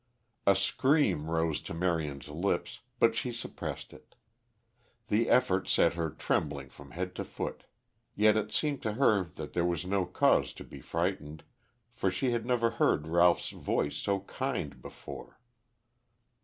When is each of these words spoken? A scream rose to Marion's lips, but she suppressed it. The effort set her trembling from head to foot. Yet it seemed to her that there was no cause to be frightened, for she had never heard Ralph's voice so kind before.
A 0.47 0.55
scream 0.55 1.29
rose 1.29 1.61
to 1.61 1.75
Marion's 1.75 2.27
lips, 2.27 2.79
but 2.97 3.13
she 3.13 3.31
suppressed 3.31 3.93
it. 3.93 4.15
The 5.09 5.29
effort 5.29 5.67
set 5.67 5.93
her 5.93 6.09
trembling 6.09 6.69
from 6.69 6.89
head 6.89 7.13
to 7.17 7.23
foot. 7.23 7.65
Yet 8.15 8.35
it 8.35 8.51
seemed 8.51 8.81
to 8.81 8.93
her 8.93 9.23
that 9.25 9.53
there 9.53 9.63
was 9.63 9.85
no 9.85 10.07
cause 10.07 10.53
to 10.53 10.63
be 10.63 10.81
frightened, 10.81 11.43
for 11.93 12.09
she 12.09 12.31
had 12.31 12.47
never 12.47 12.71
heard 12.81 13.05
Ralph's 13.09 13.51
voice 13.51 13.97
so 13.97 14.21
kind 14.21 14.81
before. 14.81 15.39